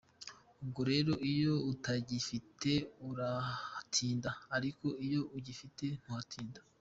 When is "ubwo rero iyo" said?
0.63-1.53